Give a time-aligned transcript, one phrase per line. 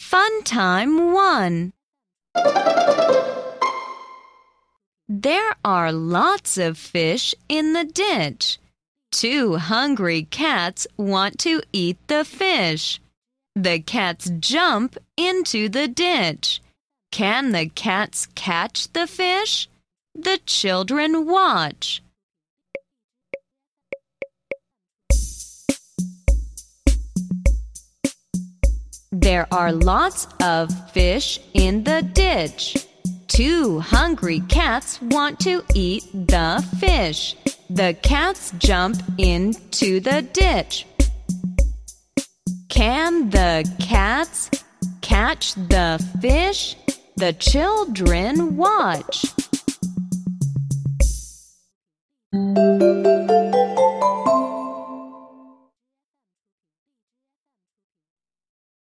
[0.00, 1.74] Fun time one.
[5.06, 8.58] There are lots of fish in the ditch.
[9.12, 12.98] Two hungry cats want to eat the fish.
[13.54, 16.62] The cats jump into the ditch.
[17.12, 19.68] Can the cats catch the fish?
[20.14, 22.02] The children watch.
[29.12, 32.86] There are lots of fish in the ditch.
[33.26, 37.34] Two hungry cats want to eat the fish.
[37.68, 40.86] The cats jump into the ditch.
[42.68, 44.48] Can the cats
[45.00, 46.76] catch the fish?
[47.16, 49.24] The children watch.